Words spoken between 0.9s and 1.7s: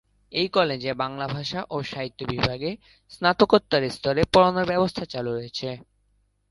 "বাংলা ভাষা